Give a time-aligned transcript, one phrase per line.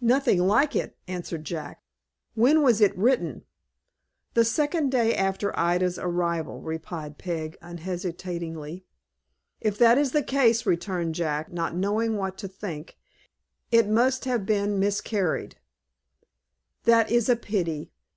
[0.00, 1.82] "Nothing like it," answered Jack.
[2.36, 3.42] "When was it written?"
[4.34, 8.84] "The second day after Ida's arrival," replied Peg, unhesitatingly.
[9.60, 12.96] "If that is the case," returned Jack, not knowing what to think,
[13.72, 15.56] "it must have miscarried."
[16.84, 17.90] "That is a pity.